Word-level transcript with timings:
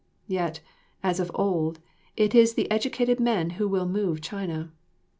Yet, 0.25 0.61
as 1.03 1.19
of 1.19 1.29
old, 1.35 1.77
it 2.17 2.33
is 2.33 2.55
the 2.55 2.71
educated 2.71 3.19
men 3.19 3.51
who 3.61 3.67
will 3.67 3.87
move 3.87 4.19
China. 4.19 4.71